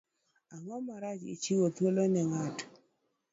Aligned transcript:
Ang'o 0.55 0.75
marach 0.85 1.19
gi 1.23 1.35
chiwo 1.43 1.67
thuolo 1.75 2.03
ne 2.13 2.21
ng'ato? 2.29 2.65